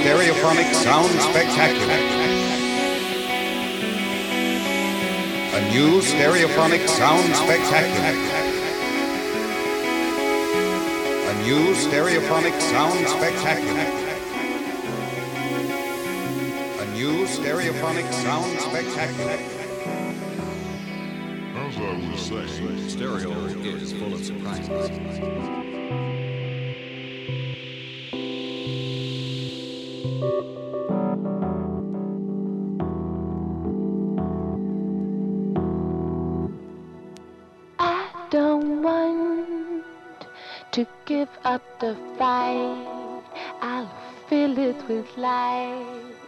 stereophonic 0.00 0.72
sound 0.72 1.10
spectacular. 1.20 2.00
A 5.52 5.72
new 5.74 6.00
stereophonic 6.00 6.88
sound 6.88 7.36
spectacular. 7.36 8.14
A 11.28 11.34
new 11.44 11.74
stereophonic 11.74 12.58
sound 12.62 13.06
spectacular. 13.08 13.86
A 16.80 16.86
new 16.94 17.26
stereophonic 17.26 18.10
sound 18.24 18.58
spectacular. 18.58 19.38
As 21.56 21.76
I 21.76 22.10
was 22.10 22.20
saying, 22.22 22.88
Stereo 22.88 23.32
is 23.64 23.92
full 23.92 24.14
of 24.14 24.24
surprises. 24.24 25.59
Fill 44.90 45.24
it 45.24 46.19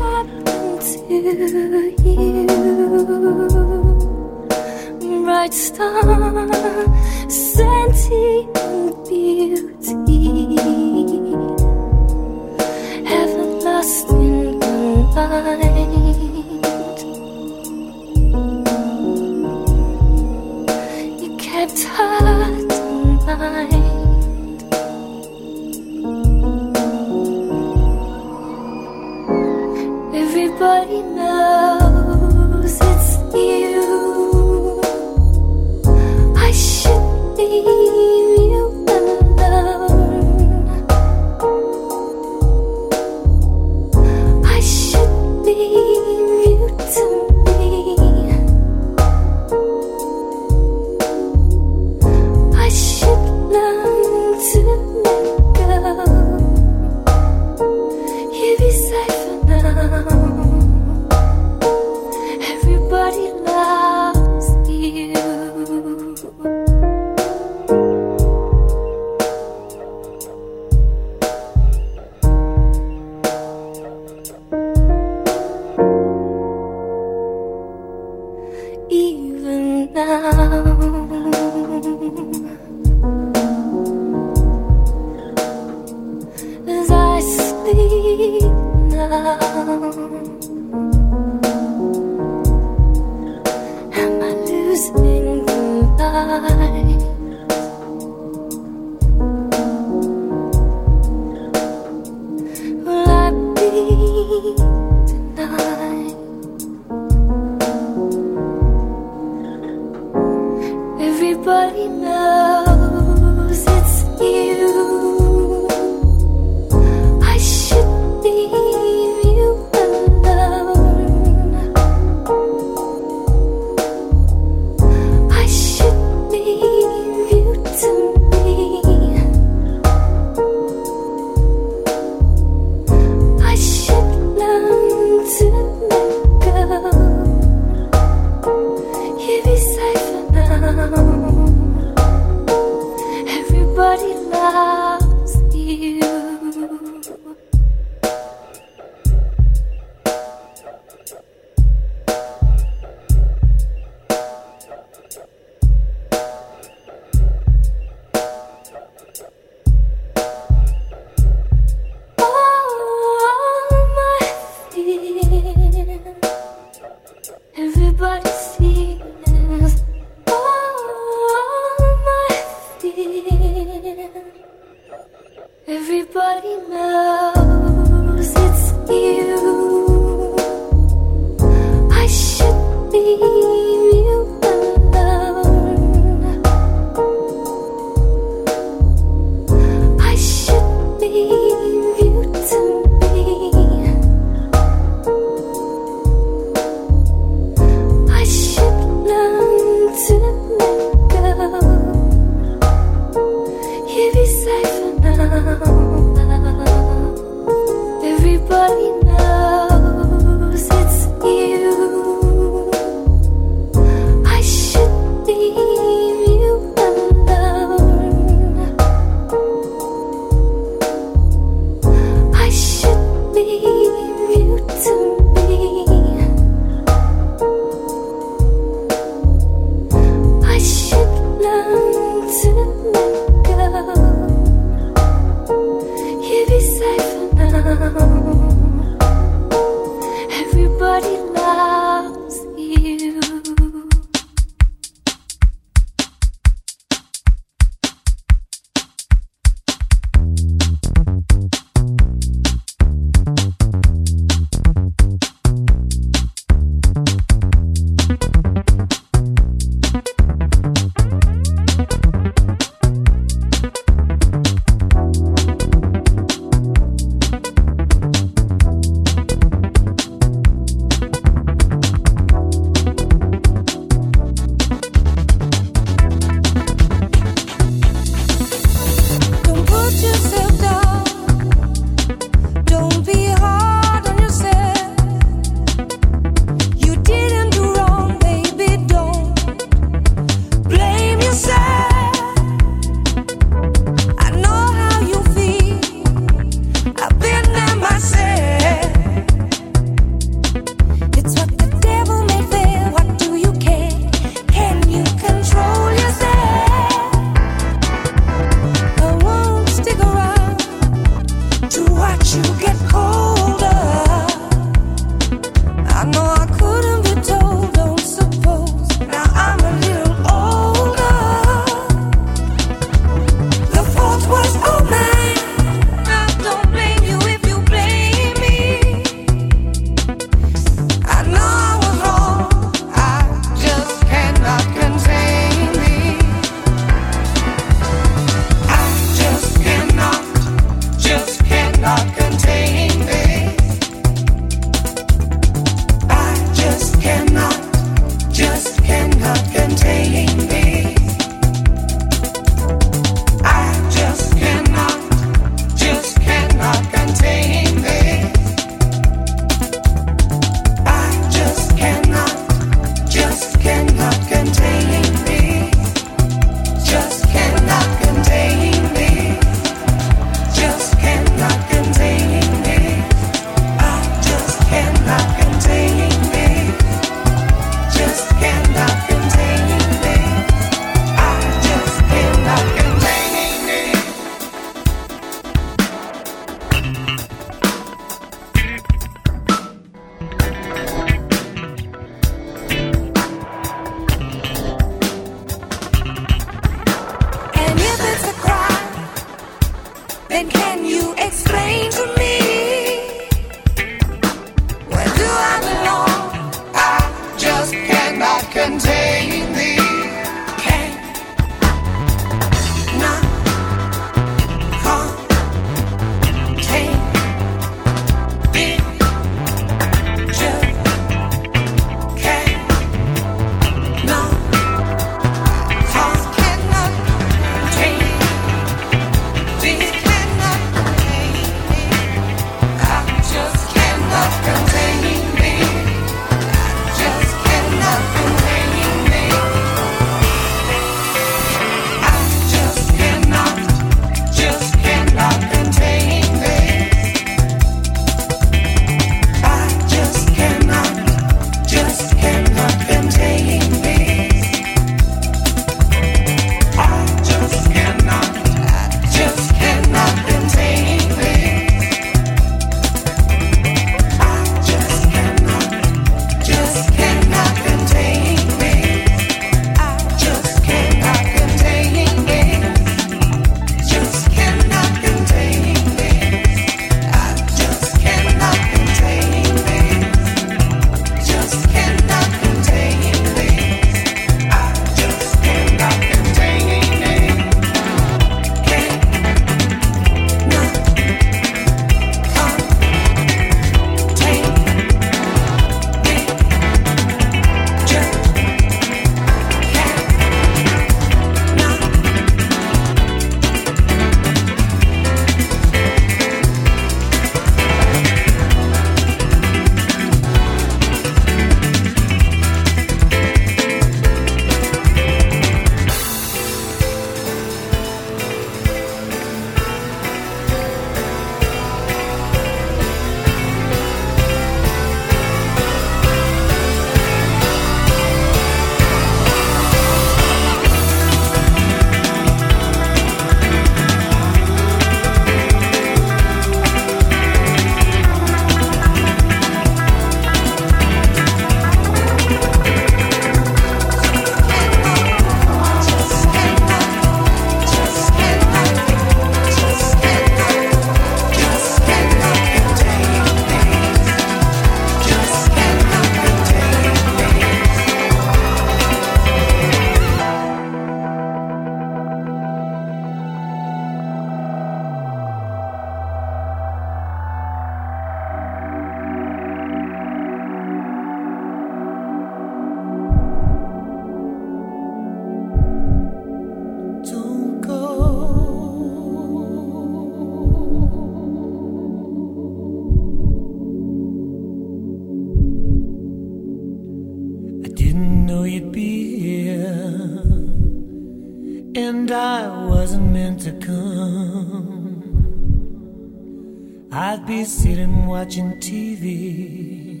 watching 598.24 598.52
TV. 598.52 600.00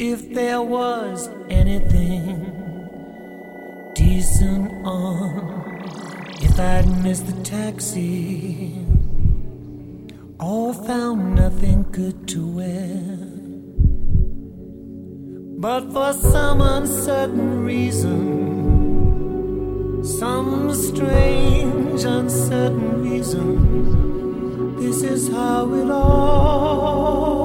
If 0.00 0.34
there 0.34 0.60
was 0.60 1.28
anything 1.48 2.34
decent 3.94 4.72
on, 4.84 5.80
if 6.42 6.58
I'd 6.58 6.88
missed 7.04 7.26
the 7.28 7.40
taxi 7.44 8.84
or 10.40 10.74
found 10.74 11.36
nothing 11.36 11.86
good 11.92 12.26
to 12.30 12.44
wear. 12.48 12.98
But 15.60 15.92
for 15.92 16.12
some 16.12 16.60
uncertain 16.60 17.64
reason, 17.64 18.18
some 20.02 20.74
strange 20.74 22.02
uncertain 22.02 23.02
reason. 23.08 24.09
This 24.80 25.02
is 25.02 25.28
how 25.28 25.70
it 25.74 25.90
all. 25.90 27.39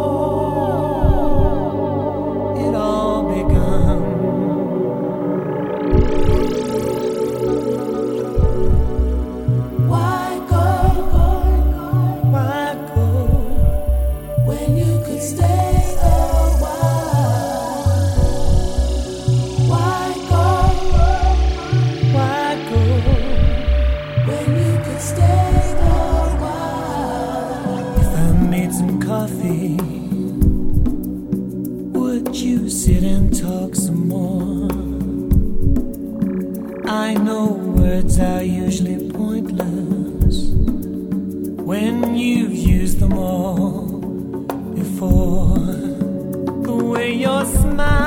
you 32.55 32.69
sit 32.69 33.03
and 33.03 33.37
talk 33.37 33.75
some 33.75 34.07
more. 34.07 34.69
I 36.87 37.13
know 37.15 37.47
words 37.81 38.17
are 38.17 38.43
usually 38.43 39.11
pointless 39.11 40.37
when 41.71 42.15
you've 42.15 42.53
used 42.53 42.99
them 42.99 43.17
all 43.17 43.99
before. 44.73 45.57
The 46.67 46.75
way 46.91 47.13
your 47.13 47.43
smile. 47.43 48.04